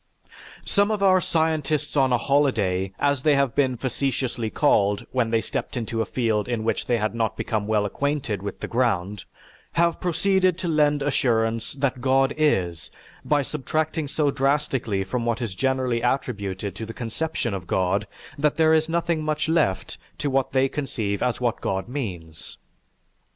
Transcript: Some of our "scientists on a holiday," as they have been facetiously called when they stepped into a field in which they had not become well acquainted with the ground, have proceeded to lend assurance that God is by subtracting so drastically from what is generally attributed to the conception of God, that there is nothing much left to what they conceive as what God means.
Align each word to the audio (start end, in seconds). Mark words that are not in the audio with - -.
Some 0.65 0.89
of 0.89 1.03
our 1.03 1.21
"scientists 1.21 1.95
on 1.95 2.11
a 2.11 2.17
holiday," 2.17 2.91
as 2.97 3.21
they 3.21 3.35
have 3.35 3.53
been 3.53 3.77
facetiously 3.77 4.49
called 4.49 5.05
when 5.11 5.29
they 5.29 5.41
stepped 5.41 5.77
into 5.77 6.01
a 6.01 6.07
field 6.07 6.47
in 6.47 6.63
which 6.63 6.87
they 6.87 6.97
had 6.97 7.13
not 7.13 7.37
become 7.37 7.67
well 7.67 7.85
acquainted 7.85 8.41
with 8.41 8.61
the 8.61 8.67
ground, 8.67 9.25
have 9.73 10.01
proceeded 10.01 10.57
to 10.57 10.67
lend 10.67 11.03
assurance 11.03 11.73
that 11.73 12.01
God 12.01 12.33
is 12.35 12.89
by 13.23 13.43
subtracting 13.43 14.07
so 14.07 14.31
drastically 14.31 15.03
from 15.03 15.23
what 15.23 15.39
is 15.39 15.53
generally 15.53 16.01
attributed 16.01 16.75
to 16.77 16.87
the 16.87 16.95
conception 16.97 17.53
of 17.53 17.67
God, 17.67 18.07
that 18.39 18.57
there 18.57 18.73
is 18.73 18.89
nothing 18.89 19.23
much 19.23 19.47
left 19.47 19.99
to 20.17 20.31
what 20.31 20.51
they 20.51 20.67
conceive 20.67 21.21
as 21.21 21.39
what 21.39 21.61
God 21.61 21.87
means. 21.87 22.57